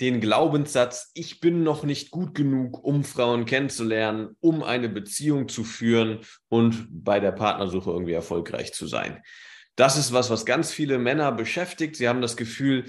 [0.00, 5.64] den Glaubenssatz, ich bin noch nicht gut genug, um Frauen kennenzulernen, um eine Beziehung zu
[5.64, 9.22] führen und bei der Partnersuche irgendwie erfolgreich zu sein.
[9.74, 11.96] Das ist was, was ganz viele Männer beschäftigt.
[11.96, 12.84] Sie haben das Gefühl,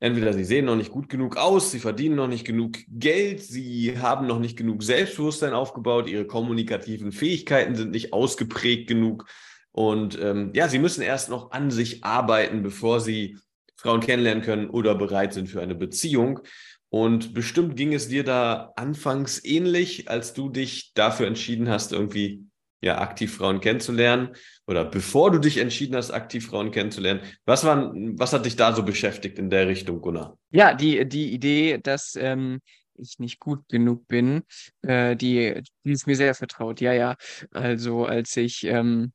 [0.00, 3.98] entweder sie sehen noch nicht gut genug aus, sie verdienen noch nicht genug Geld, sie
[3.98, 9.26] haben noch nicht genug Selbstbewusstsein aufgebaut, ihre kommunikativen Fähigkeiten sind nicht ausgeprägt genug.
[9.72, 13.38] Und ähm, ja, sie müssen erst noch an sich arbeiten, bevor sie
[13.80, 16.40] Frauen kennenlernen können oder bereit sind für eine Beziehung.
[16.90, 22.44] Und bestimmt ging es dir da anfangs ähnlich, als du dich dafür entschieden hast, irgendwie
[22.82, 24.30] ja aktiv Frauen kennenzulernen
[24.66, 27.20] oder bevor du dich entschieden hast, aktiv Frauen kennenzulernen.
[27.44, 30.38] Was war, was hat dich da so beschäftigt in der Richtung, Gunnar?
[30.50, 32.60] Ja, die, die Idee, dass ähm,
[32.94, 34.42] ich nicht gut genug bin,
[34.82, 36.80] äh, die, die ist mir sehr vertraut.
[36.80, 37.16] Ja, ja.
[37.52, 39.12] Also als ich ähm,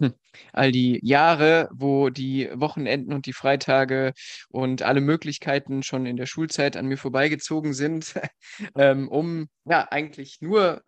[0.00, 0.14] hm.
[0.52, 4.12] All die Jahre, wo die Wochenenden und die Freitage
[4.48, 8.14] und alle Möglichkeiten schon in der Schulzeit an mir vorbeigezogen sind,
[8.76, 10.82] ähm, um ja eigentlich nur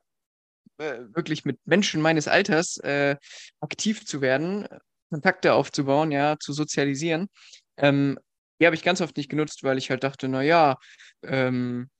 [0.78, 3.16] äh, wirklich mit Menschen meines Alters äh,
[3.60, 4.66] aktiv zu werden,
[5.10, 7.28] Kontakte aufzubauen, ja, zu sozialisieren.
[7.76, 8.18] Ähm,
[8.60, 10.78] die habe ich ganz oft nicht genutzt, weil ich halt dachte, na ja,
[11.24, 11.90] ähm,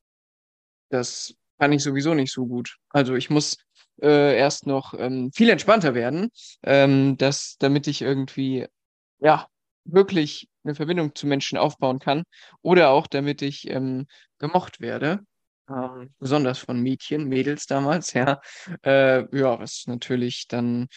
[0.90, 2.76] das kann ich sowieso nicht so gut.
[2.90, 3.56] Also ich muss
[4.00, 6.30] äh, erst noch ähm, viel entspannter werden,
[6.62, 8.66] ähm, dass, damit ich irgendwie,
[9.20, 9.46] ja,
[9.84, 12.22] wirklich eine Verbindung zu Menschen aufbauen kann
[12.62, 14.06] oder auch damit ich ähm,
[14.38, 15.20] gemocht werde.
[15.68, 18.40] Ähm, besonders von Mädchen, Mädels damals, ja.
[18.84, 20.88] Äh, ja, was natürlich dann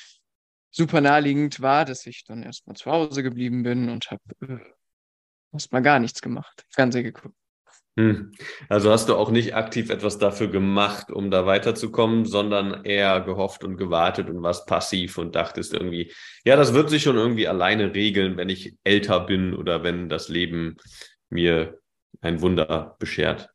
[0.71, 4.59] super naheliegend war, dass ich dann erstmal zu Hause geblieben bin und habe äh,
[5.53, 7.35] erstmal gar nichts gemacht, Fernsehen geguckt.
[7.97, 8.33] Hm.
[8.67, 13.63] Also hast du auch nicht aktiv etwas dafür gemacht, um da weiterzukommen, sondern eher gehofft
[13.63, 16.11] und gewartet und warst passiv und dachtest irgendwie,
[16.43, 20.27] ja, das wird sich schon irgendwie alleine regeln, wenn ich älter bin oder wenn das
[20.27, 20.75] Leben
[21.29, 21.79] mir
[22.19, 23.49] ein Wunder beschert.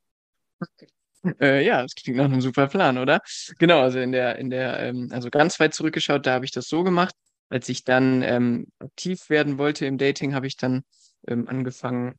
[1.38, 3.20] Äh, ja, das klingt nach einem super Plan, oder?
[3.58, 6.66] Genau, also in der, in der, ähm, also ganz weit zurückgeschaut, da habe ich das
[6.66, 7.14] so gemacht.
[7.50, 10.82] Als ich dann ähm, aktiv werden wollte im Dating, habe ich dann
[11.26, 12.14] ähm, angefangen,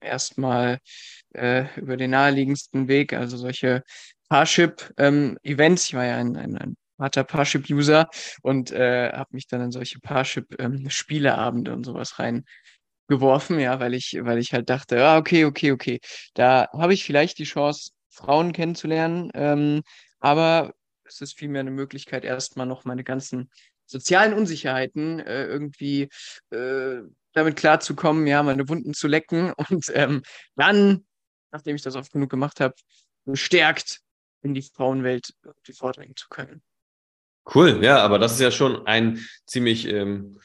[0.00, 0.78] erstmal
[1.34, 3.82] äh, über den naheliegendsten Weg, also solche
[4.28, 4.94] Parship-Events.
[4.98, 8.08] Ähm, ich war ja ein, ein, ein harter Parship-User
[8.42, 14.18] und äh, habe mich dann in solche Parship-Spieleabende ähm, und sowas reingeworfen, ja, weil ich,
[14.20, 16.00] weil ich halt dachte, ah, okay, okay, okay,
[16.34, 19.82] da habe ich vielleicht die Chance, Frauen kennenzulernen, ähm,
[20.18, 23.50] aber es ist vielmehr eine Möglichkeit, erstmal noch meine ganzen
[23.86, 26.08] sozialen Unsicherheiten äh, irgendwie
[26.50, 26.98] äh,
[27.38, 30.22] damit klarzukommen, ja, meine Wunden zu lecken und ähm,
[30.56, 31.06] dann,
[31.50, 32.74] nachdem ich das oft genug gemacht habe,
[33.24, 34.00] bestärkt
[34.42, 35.34] in die Frauenwelt
[35.74, 36.62] vordringen zu können.
[37.54, 40.38] Cool, ja, aber das ist ja schon ein ziemlich ähm,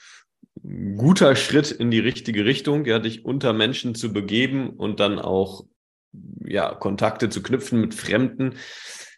[0.97, 5.65] guter Schritt in die richtige Richtung, ja, dich unter Menschen zu begeben und dann auch
[6.45, 8.55] ja, Kontakte zu knüpfen mit Fremden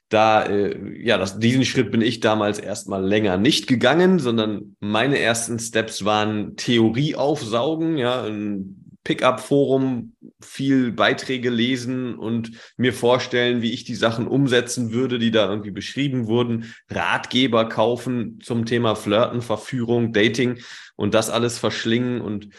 [0.10, 5.20] da, äh, ja, das, diesen Schritt bin ich damals erstmal länger nicht gegangen, sondern meine
[5.20, 13.72] ersten Steps waren Theorie aufsaugen, ja, ein Pickup-Forum, viel Beiträge lesen und mir vorstellen, wie
[13.72, 19.42] ich die Sachen umsetzen würde, die da irgendwie beschrieben wurden, Ratgeber kaufen zum Thema Flirten,
[19.42, 20.60] Verführung, Dating
[20.96, 22.50] und das alles verschlingen und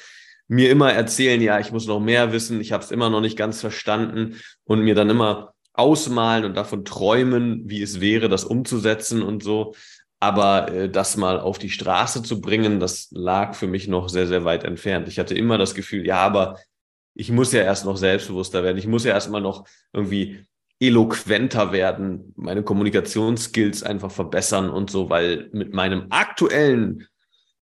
[0.48, 3.36] mir immer erzählen, ja, ich muss noch mehr wissen, ich habe es immer noch nicht
[3.36, 9.22] ganz verstanden und mir dann immer ausmalen und davon träumen, wie es wäre, das umzusetzen
[9.22, 9.74] und so.
[10.18, 14.26] Aber äh, das mal auf die Straße zu bringen, das lag für mich noch sehr,
[14.26, 15.08] sehr weit entfernt.
[15.08, 16.58] Ich hatte immer das Gefühl, ja, aber
[17.14, 18.78] ich muss ja erst noch selbstbewusster werden.
[18.78, 20.44] Ich muss ja erstmal noch irgendwie
[20.78, 27.08] eloquenter werden, meine Kommunikationsskills einfach verbessern und so, weil mit meinem aktuellen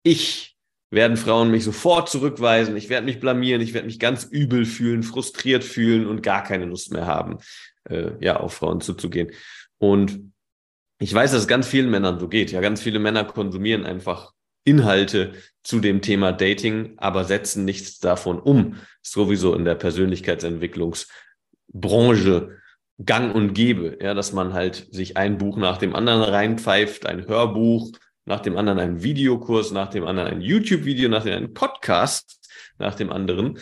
[0.01, 0.54] Ich
[0.91, 5.03] werden Frauen mich sofort zurückweisen, ich werde mich blamieren, ich werde mich ganz übel fühlen,
[5.03, 7.39] frustriert fühlen und gar keine Lust mehr haben
[7.89, 9.31] äh, ja, auf Frauen zuzugehen.
[9.77, 10.31] Und
[10.99, 12.51] ich weiß, dass es ganz vielen Männern so geht.
[12.51, 14.31] Ja, ganz viele Männer konsumieren einfach
[14.63, 15.33] Inhalte
[15.63, 18.77] zu dem Thema Dating, aber setzen nichts davon um.
[19.01, 22.57] Sowieso in der Persönlichkeitsentwicklungsbranche
[23.03, 27.27] gang und gäbe, ja, dass man halt sich ein Buch nach dem anderen reinpfeift, ein
[27.27, 27.91] Hörbuch,
[28.25, 32.39] nach dem anderen einen Videokurs, nach dem anderen ein YouTube-Video, nach dem einen Podcast,
[32.77, 33.59] nach dem anderen.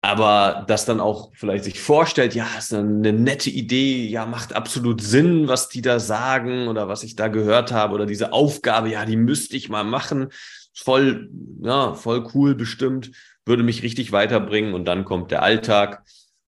[0.00, 5.02] Aber das dann auch vielleicht sich vorstellt, ja, ist eine nette Idee, ja, macht absolut
[5.02, 9.04] Sinn, was die da sagen oder was ich da gehört habe oder diese Aufgabe, ja,
[9.04, 10.28] die müsste ich mal machen,
[10.72, 11.30] voll,
[11.62, 13.10] ja, voll cool bestimmt,
[13.44, 16.04] würde mich richtig weiterbringen und dann kommt der Alltag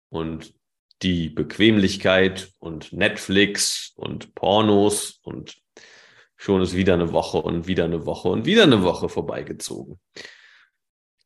[0.09, 0.53] und
[1.01, 5.56] die Bequemlichkeit und Netflix und Pornos und
[6.39, 10.00] schon ist wieder eine Woche und wieder eine Woche und wieder eine Woche vorbeigezogen.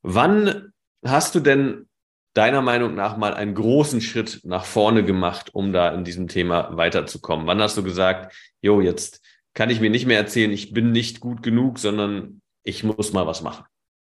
[0.01, 0.73] Wann
[1.05, 1.87] hast du denn
[2.33, 6.75] deiner Meinung nach mal einen großen Schritt nach vorne gemacht, um da in diesem Thema
[6.75, 7.45] weiterzukommen?
[7.45, 9.21] Wann hast du gesagt, jo, jetzt
[9.53, 13.27] kann ich mir nicht mehr erzählen, ich bin nicht gut genug, sondern ich muss mal
[13.27, 13.65] was machen?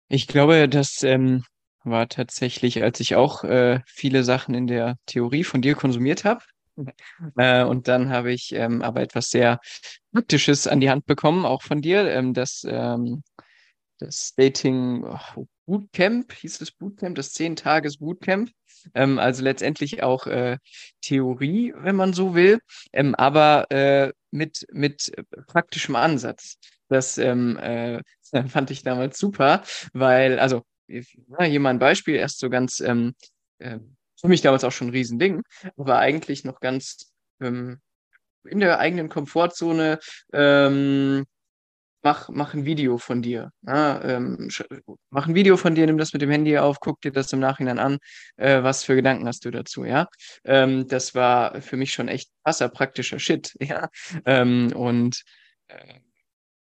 [0.09, 1.45] Ich glaube, das ähm,
[1.85, 6.41] war tatsächlich, als ich auch äh, viele Sachen in der Theorie von dir konsumiert habe.
[7.37, 9.59] Äh, und dann habe ich ähm, aber etwas sehr
[10.13, 13.23] Praktisches an die Hand bekommen, auch von dir, ähm, das, ähm,
[13.99, 18.51] das Dating, oh, Bootcamp, hieß es Bootcamp, das 10-Tages-Bootcamp.
[18.93, 20.57] Ähm, also letztendlich auch äh,
[21.01, 22.59] Theorie, wenn man so will,
[22.93, 25.11] ähm, aber äh, mit, mit
[25.47, 26.57] praktischem Ansatz.
[26.89, 28.01] Das ähm, äh,
[28.47, 29.63] fand ich damals super,
[29.93, 33.13] weil, also hier mal ein Beispiel, erst so ganz, ähm,
[33.59, 33.79] äh,
[34.19, 35.43] für mich damals auch schon ein Riesending,
[35.77, 37.11] aber eigentlich noch ganz
[37.41, 37.79] ähm,
[38.45, 39.99] in der eigenen Komfortzone
[40.33, 41.25] ähm,
[42.07, 43.51] mach, mach ein Video von dir.
[43.65, 44.49] Ja, ähm,
[45.09, 47.39] mach ein Video von dir, nimm das mit dem Handy auf, guck dir das im
[47.39, 47.97] Nachhinein an.
[48.37, 50.07] Äh, was für Gedanken hast du dazu, ja?
[50.45, 53.89] Ähm, das war für mich schon echt krasser praktischer Shit, ja.
[54.25, 55.23] Ähm, und
[55.67, 55.99] äh,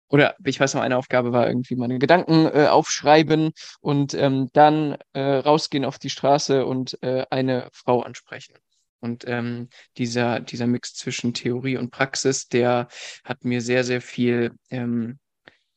[0.08, 4.96] oder ich weiß noch, eine Aufgabe war irgendwie meine Gedanken äh, aufschreiben und ähm, dann
[5.12, 8.54] äh, rausgehen auf die Straße und äh, eine Frau ansprechen.
[9.00, 12.88] Und ähm, dieser, dieser Mix zwischen Theorie und Praxis, der
[13.22, 15.18] hat mir sehr, sehr viel ähm,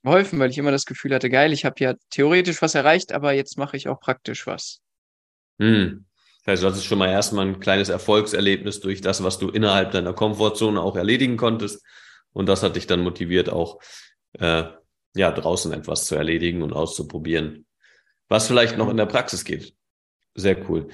[0.04, 3.34] geholfen, weil ich immer das Gefühl hatte, geil, ich habe ja theoretisch was erreicht, aber
[3.34, 4.82] jetzt mache ich auch praktisch was.
[5.60, 6.06] Hm.
[6.44, 9.92] Das heißt, du hattest schon mal erstmal ein kleines Erfolgserlebnis durch das, was du innerhalb
[9.92, 11.86] deiner Komfortzone auch erledigen konntest.
[12.34, 13.80] Und das hat dich dann motiviert, auch
[14.40, 14.64] äh,
[15.16, 17.66] ja, draußen etwas zu erledigen und auszuprobieren.
[18.30, 19.76] Was vielleicht noch in der Praxis geht.
[20.36, 20.88] Sehr cool.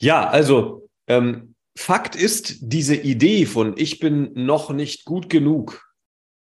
[0.00, 5.86] Ja, also ähm, Fakt ist, diese Idee von ich bin noch nicht gut genug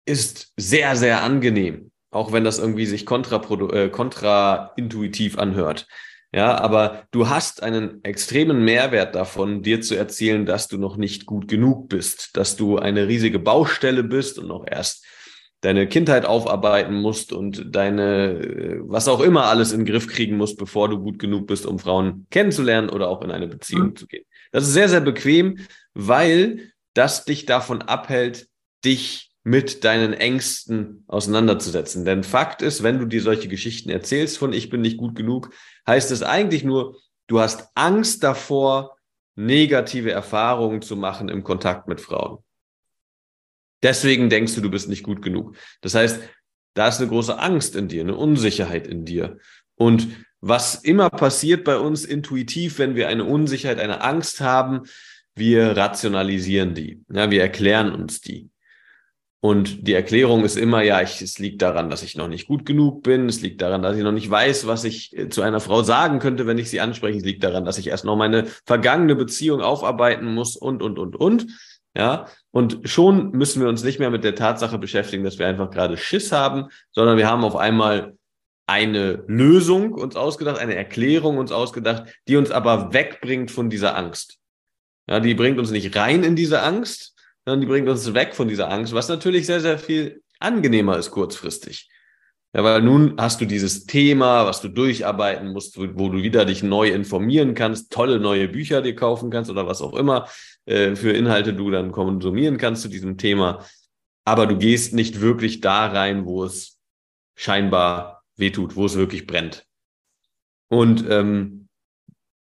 [0.06, 5.88] ist sehr, sehr angenehm, auch wenn das irgendwie sich äh, kontraintuitiv anhört.
[6.34, 11.26] Ja, aber du hast einen extremen Mehrwert davon, dir zu erzählen, dass du noch nicht
[11.26, 15.06] gut genug bist, dass du eine riesige Baustelle bist und noch erst
[15.68, 20.38] deine Kindheit aufarbeiten musst und deine, äh, was auch immer alles in den Griff kriegen
[20.38, 23.96] musst, bevor du gut genug bist, um Frauen kennenzulernen oder auch in eine Beziehung mhm.
[23.98, 24.24] zu gehen.
[24.54, 25.58] Das ist sehr, sehr bequem,
[25.94, 28.48] weil das dich davon abhält,
[28.86, 32.06] dich mit deinen Ängsten auseinanderzusetzen.
[32.06, 35.50] Denn Fakt ist, wenn du dir solche Geschichten erzählst von ich bin nicht gut genug,
[35.86, 36.96] heißt es eigentlich nur,
[37.28, 38.96] du hast Angst davor,
[39.36, 42.38] negative Erfahrungen zu machen im Kontakt mit Frauen.
[43.84, 45.56] Deswegen denkst du, du bist nicht gut genug.
[45.82, 46.20] Das heißt,
[46.74, 49.38] da ist eine große Angst in dir, eine Unsicherheit in dir.
[49.76, 50.08] Und
[50.42, 54.84] was immer passiert bei uns intuitiv, wenn wir eine Unsicherheit, eine Angst haben,
[55.36, 57.04] wir rationalisieren die.
[57.12, 58.50] Ja, wir erklären uns die.
[59.40, 62.66] Und die Erklärung ist immer, ja, ich, es liegt daran, dass ich noch nicht gut
[62.66, 63.30] genug bin.
[63.30, 66.20] Es liegt daran, dass ich noch nicht weiß, was ich äh, zu einer Frau sagen
[66.20, 67.20] könnte, wenn ich sie anspreche.
[67.20, 71.16] Es liegt daran, dass ich erst noch meine vergangene Beziehung aufarbeiten muss und, und, und,
[71.16, 71.48] und.
[71.98, 75.72] Ja, und schon müssen wir uns nicht mehr mit der Tatsache beschäftigen, dass wir einfach
[75.72, 78.16] gerade Schiss haben, sondern wir haben auf einmal
[78.68, 84.38] eine Lösung uns ausgedacht, eine Erklärung uns ausgedacht, die uns aber wegbringt von dieser Angst.
[85.10, 88.48] Ja, die bringt uns nicht rein in diese Angst, sondern die bringt uns weg von
[88.48, 91.90] dieser Angst, was natürlich sehr, sehr viel angenehmer ist kurzfristig.
[92.54, 96.64] Ja, weil nun hast du dieses Thema, was du durcharbeiten musst, wo, du wieder dich
[96.64, 100.28] neu informieren kannst, tolle neue Bücher dir kaufen kannst oder was auch immer
[100.66, 103.66] äh, für Inhalte du dann konsumieren kannst zu diesem Thema.
[104.26, 106.80] Aber du gehst nicht wirklich da rein, wo es
[107.36, 109.66] scheinbar wehtut, wo es wirklich brennt.
[110.70, 111.68] Und ähm,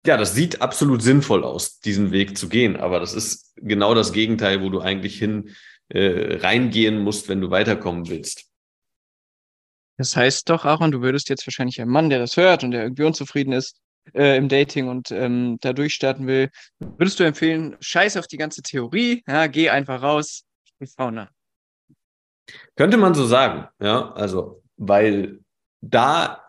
[0.05, 2.77] ja, das sieht absolut sinnvoll aus, diesen Weg zu gehen.
[2.77, 5.55] Aber das ist genau das Gegenteil, wo du eigentlich hin
[5.89, 8.48] äh, reingehen musst, wenn du weiterkommen willst.
[9.99, 12.83] Das heißt doch, Aaron, du würdest jetzt wahrscheinlich ein Mann, der das hört und der
[12.83, 13.81] irgendwie unzufrieden ist
[14.13, 18.61] äh, im Dating und ähm, da durchstarten will, würdest du empfehlen, scheiß auf die ganze
[18.61, 21.27] Theorie, ja, geh einfach raus, sprich Frauen
[22.77, 25.41] Könnte man so sagen, ja, also, weil
[25.81, 26.47] da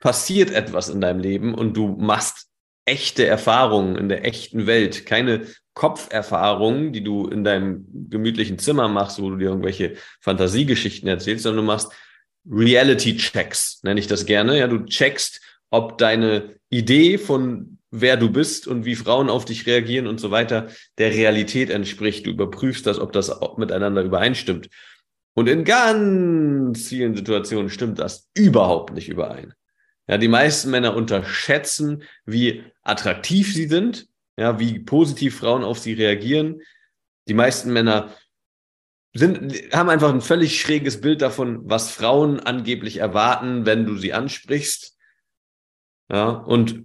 [0.00, 2.46] passiert etwas in deinem Leben und du machst
[2.84, 9.20] echte Erfahrungen in der echten Welt, keine Kopferfahrungen, die du in deinem gemütlichen Zimmer machst,
[9.20, 11.92] wo du dir irgendwelche Fantasiegeschichten erzählst, sondern du machst
[12.50, 14.58] Reality-Checks, nenne ich das gerne.
[14.58, 19.66] Ja, du checkst, ob deine Idee von wer du bist und wie Frauen auf dich
[19.66, 20.68] reagieren und so weiter
[20.98, 22.26] der Realität entspricht.
[22.26, 24.68] Du überprüfst das, ob das miteinander übereinstimmt.
[25.34, 29.54] Und in ganz vielen Situationen stimmt das überhaupt nicht überein.
[30.08, 35.92] Ja, die meisten Männer unterschätzen, wie attraktiv sie sind, ja, wie positiv Frauen auf sie
[35.92, 36.60] reagieren.
[37.28, 38.12] Die meisten Männer
[39.14, 44.12] sind, haben einfach ein völlig schräges Bild davon, was Frauen angeblich erwarten, wenn du sie
[44.12, 44.96] ansprichst.
[46.10, 46.84] Ja, und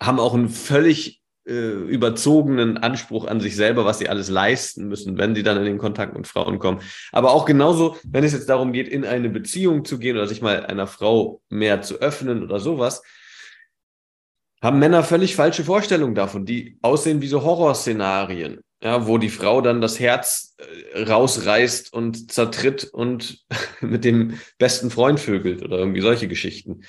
[0.00, 5.18] haben auch einen völlig äh, überzogenen Anspruch an sich selber, was sie alles leisten müssen,
[5.18, 6.80] wenn sie dann in den Kontakt mit Frauen kommen.
[7.10, 10.42] Aber auch genauso, wenn es jetzt darum geht, in eine Beziehung zu gehen oder sich
[10.42, 13.02] mal einer Frau mehr zu öffnen oder sowas,
[14.62, 19.60] haben Männer völlig falsche Vorstellungen davon, die aussehen wie so Horrorszenarien ja, wo die Frau
[19.60, 23.44] dann das Herz äh, rausreißt und zertritt und
[23.80, 26.82] mit dem besten Freund vögelt oder irgendwie solche Geschichten.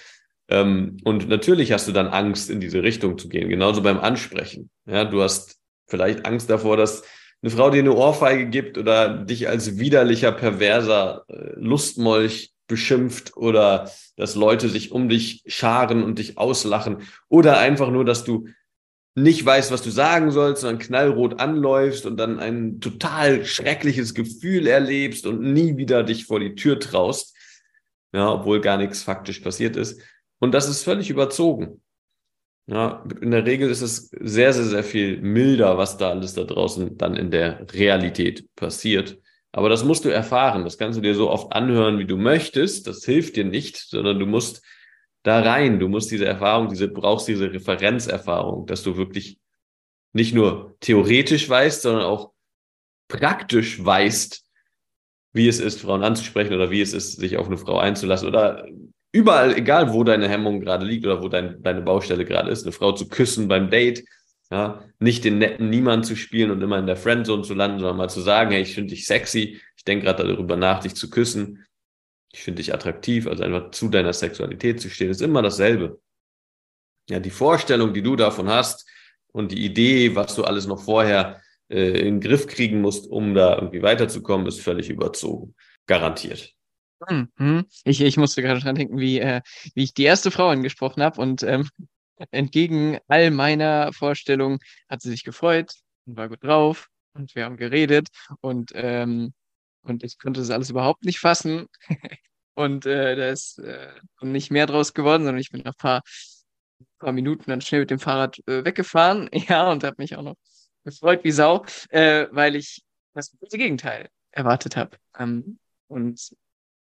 [0.49, 4.69] Ähm, und natürlich hast du dann Angst, in diese Richtung zu gehen, genauso beim Ansprechen.
[4.85, 7.03] Ja, du hast vielleicht Angst davor, dass
[7.41, 13.89] eine Frau dir eine Ohrfeige gibt oder dich als widerlicher, perverser äh, Lustmolch beschimpft oder
[14.15, 18.47] dass Leute sich um dich scharen und dich auslachen oder einfach nur, dass du
[19.23, 24.67] nicht weißt, was du sagen sollst, sondern knallrot anläufst und dann ein total schreckliches Gefühl
[24.67, 27.35] erlebst und nie wieder dich vor die Tür traust,
[28.13, 30.01] ja, obwohl gar nichts faktisch passiert ist.
[30.39, 31.81] Und das ist völlig überzogen.
[32.67, 36.43] Ja, in der Regel ist es sehr, sehr, sehr viel milder, was da alles da
[36.43, 39.17] draußen dann in der Realität passiert.
[39.51, 40.63] Aber das musst du erfahren.
[40.63, 42.85] Das kannst du dir so oft anhören, wie du möchtest.
[42.85, 44.61] Das hilft dir nicht, sondern du musst
[45.23, 45.79] da rein.
[45.79, 49.39] Du musst diese Erfahrung, diese, brauchst diese Referenzerfahrung, dass du wirklich
[50.13, 52.31] nicht nur theoretisch weißt, sondern auch
[53.07, 54.43] praktisch weißt,
[55.33, 58.67] wie es ist, Frauen anzusprechen oder wie es ist, sich auf eine Frau einzulassen oder
[59.11, 62.71] überall, egal wo deine Hemmung gerade liegt oder wo dein, deine Baustelle gerade ist, eine
[62.71, 64.03] Frau zu küssen beim Date,
[64.51, 67.97] ja, nicht den netten Niemand zu spielen und immer in der Friendzone zu landen, sondern
[67.97, 71.09] mal zu sagen, hey, ich finde dich sexy, ich denke gerade darüber nach, dich zu
[71.09, 71.65] küssen
[72.31, 75.99] ich finde dich attraktiv, also einfach zu deiner Sexualität zu stehen, ist immer dasselbe.
[77.09, 78.87] Ja, die Vorstellung, die du davon hast
[79.31, 83.33] und die Idee, was du alles noch vorher äh, in den Griff kriegen musst, um
[83.33, 85.55] da irgendwie weiterzukommen, ist völlig überzogen.
[85.87, 86.53] Garantiert.
[87.07, 87.65] Mhm.
[87.83, 89.41] Ich, ich musste gerade dran denken, wie, äh,
[89.73, 91.67] wie ich die erste Frau angesprochen habe und ähm,
[92.31, 94.59] entgegen all meiner Vorstellungen
[94.89, 95.73] hat sie sich gefreut
[96.05, 98.09] und war gut drauf und wir haben geredet
[98.41, 99.33] und ähm,
[99.89, 101.67] und ich konnte das alles überhaupt nicht fassen.
[102.53, 106.01] und äh, da ist äh, nicht mehr draus geworden, sondern ich bin nach ein paar,
[106.99, 109.29] paar Minuten dann schnell mit dem Fahrrad äh, weggefahren.
[109.47, 110.35] Ja, und habe mich auch noch
[110.83, 112.81] gefreut wie Sau, äh, weil ich
[113.13, 114.97] das Gegenteil erwartet habe.
[115.17, 116.35] Ähm, und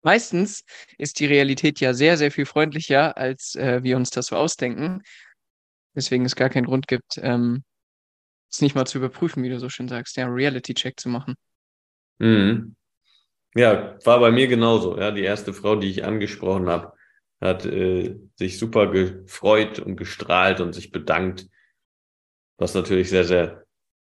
[0.01, 0.63] meistens
[0.97, 5.01] ist die Realität ja sehr, sehr viel freundlicher, als äh, wir uns das so ausdenken.
[5.95, 7.63] Deswegen es gar keinen Grund gibt, ähm,
[8.51, 11.35] es nicht mal zu überprüfen, wie du so schön sagst, ja, Reality-Check zu machen.
[12.19, 12.75] Mhm.
[13.55, 14.97] Ja, war bei mir genauso.
[14.97, 16.93] Ja, die erste Frau, die ich angesprochen habe,
[17.41, 21.47] hat äh, sich super gefreut und gestrahlt und sich bedankt,
[22.57, 23.65] was natürlich sehr, sehr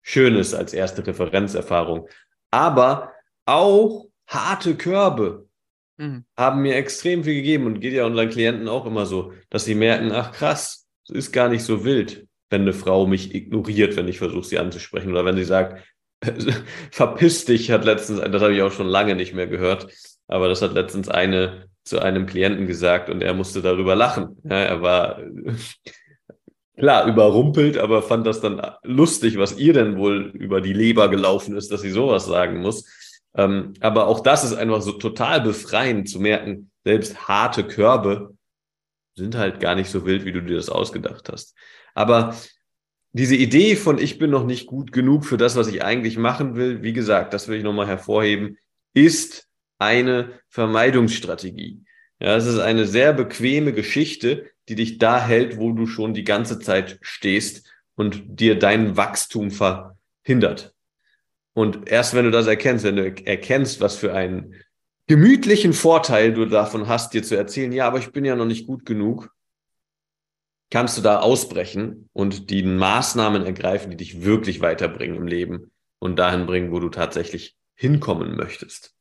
[0.03, 2.09] schön ist als erste Referenzerfahrung.
[2.51, 3.13] Aber
[3.45, 5.49] auch harte Körbe
[5.99, 6.25] mhm.
[6.37, 9.75] haben mir extrem viel gegeben und geht ja unseren Klienten auch immer so, dass sie
[9.75, 14.09] merken, ach krass, es ist gar nicht so wild, wenn eine Frau mich ignoriert, wenn
[14.09, 15.85] ich versuche, sie anzusprechen oder wenn sie sagt,
[16.91, 19.89] verpiss dich hat letztens, das habe ich auch schon lange nicht mehr gehört,
[20.27, 24.37] aber das hat letztens eine zu einem Klienten gesagt und er musste darüber lachen.
[24.45, 25.21] Ja, er war
[26.77, 31.57] klar überrumpelt, aber fand das dann lustig, was ihr denn wohl über die Leber gelaufen
[31.57, 32.85] ist, dass sie sowas sagen muss.
[33.35, 38.35] Ähm, aber auch das ist einfach so total befreiend zu merken, selbst harte Körbe
[39.15, 41.55] sind halt gar nicht so wild, wie du dir das ausgedacht hast.
[41.95, 42.35] Aber
[43.12, 46.55] diese Idee von ich bin noch nicht gut genug für das, was ich eigentlich machen
[46.55, 48.59] will, wie gesagt, das will ich nochmal hervorheben,
[48.95, 49.49] ist
[49.79, 51.83] eine Vermeidungsstrategie.
[52.21, 56.25] Ja, es ist eine sehr bequeme Geschichte, die dich da hält, wo du schon die
[56.25, 60.75] ganze Zeit stehst und dir dein Wachstum verhindert.
[61.55, 64.55] Und erst wenn du das erkennst, wenn du erkennst, was für einen
[65.07, 68.67] gemütlichen Vorteil du davon hast, dir zu erzählen, ja, aber ich bin ja noch nicht
[68.67, 69.35] gut genug,
[70.71, 76.19] kannst du da ausbrechen und die Maßnahmen ergreifen, die dich wirklich weiterbringen im Leben und
[76.19, 78.95] dahin bringen, wo du tatsächlich hinkommen möchtest.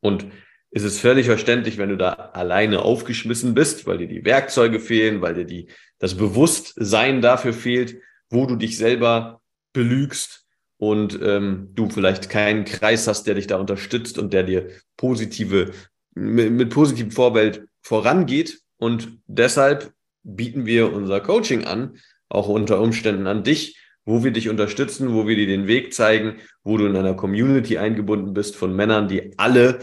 [0.00, 0.26] Und
[0.70, 5.20] es ist völlig verständlich, wenn du da alleine aufgeschmissen bist, weil dir die Werkzeuge fehlen,
[5.20, 5.68] weil dir die,
[5.98, 9.42] das Bewusstsein dafür fehlt, wo du dich selber
[9.74, 10.46] belügst
[10.78, 15.72] und ähm, du vielleicht keinen Kreis hast, der dich da unterstützt und der dir positive,
[16.14, 18.60] mit, mit positivem Vorbild vorangeht.
[18.78, 19.92] Und deshalb
[20.22, 21.98] bieten wir unser Coaching an,
[22.28, 26.38] auch unter Umständen an dich, wo wir dich unterstützen, wo wir dir den Weg zeigen,
[26.64, 29.80] wo du in einer Community eingebunden bist von Männern, die alle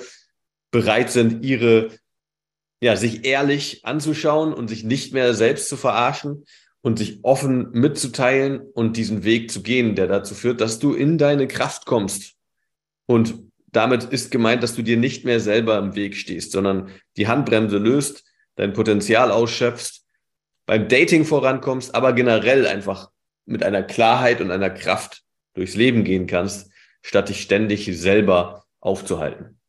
[0.71, 1.89] bereit sind, ihre,
[2.81, 6.45] ja, sich ehrlich anzuschauen und sich nicht mehr selbst zu verarschen
[6.81, 11.17] und sich offen mitzuteilen und diesen Weg zu gehen, der dazu führt, dass du in
[11.17, 12.35] deine Kraft kommst.
[13.05, 13.39] Und
[13.71, 17.77] damit ist gemeint, dass du dir nicht mehr selber im Weg stehst, sondern die Handbremse
[17.77, 18.23] löst,
[18.55, 19.98] dein Potenzial ausschöpfst,
[20.69, 23.09] beim Dating vorankommst, aber generell einfach
[23.47, 25.23] mit einer Klarheit und einer Kraft
[25.55, 26.69] durchs Leben gehen kannst,
[27.01, 29.59] statt dich ständig selber aufzuhalten.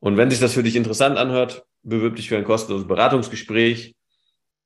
[0.00, 3.94] Und wenn sich das für dich interessant anhört, bewirb dich für ein kostenloses Beratungsgespräch.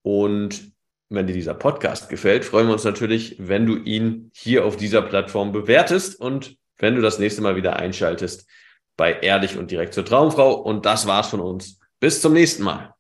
[0.00, 0.73] Und
[1.11, 5.02] wenn dir dieser Podcast gefällt, freuen wir uns natürlich, wenn du ihn hier auf dieser
[5.02, 8.49] Plattform bewertest und wenn du das nächste Mal wieder einschaltest
[8.97, 10.55] bei Ehrlich und direkt zur Traumfrau.
[10.55, 11.79] Und das war's von uns.
[11.99, 12.95] Bis zum nächsten Mal.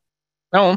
[0.52, 0.76] Ciao.